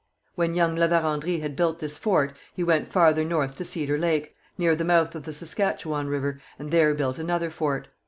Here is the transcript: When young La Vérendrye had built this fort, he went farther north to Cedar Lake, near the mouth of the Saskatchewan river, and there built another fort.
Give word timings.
When 0.33 0.55
young 0.55 0.75
La 0.75 0.87
Vérendrye 0.87 1.41
had 1.41 1.55
built 1.55 1.77
this 1.77 1.95
fort, 1.95 2.35
he 2.55 2.63
went 2.63 2.89
farther 2.89 3.23
north 3.23 3.53
to 3.57 3.63
Cedar 3.63 3.99
Lake, 3.99 4.35
near 4.57 4.75
the 4.75 4.83
mouth 4.83 5.13
of 5.13 5.25
the 5.25 5.31
Saskatchewan 5.31 6.07
river, 6.07 6.41
and 6.57 6.71
there 6.71 6.95
built 6.95 7.19
another 7.19 7.51
fort. 7.51 7.87